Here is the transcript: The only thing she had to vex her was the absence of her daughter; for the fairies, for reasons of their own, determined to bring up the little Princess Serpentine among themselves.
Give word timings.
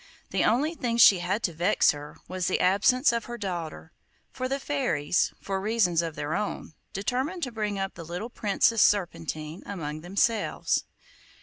The 0.31 0.43
only 0.43 0.73
thing 0.73 0.97
she 0.97 1.19
had 1.19 1.43
to 1.43 1.53
vex 1.53 1.91
her 1.91 2.17
was 2.27 2.47
the 2.47 2.59
absence 2.59 3.11
of 3.11 3.25
her 3.25 3.37
daughter; 3.37 3.91
for 4.31 4.47
the 4.49 4.59
fairies, 4.59 5.31
for 5.39 5.61
reasons 5.61 6.01
of 6.01 6.15
their 6.15 6.33
own, 6.33 6.73
determined 6.91 7.43
to 7.43 7.51
bring 7.51 7.77
up 7.77 7.93
the 7.93 8.03
little 8.03 8.31
Princess 8.31 8.81
Serpentine 8.81 9.61
among 9.63 10.01
themselves. 10.01 10.85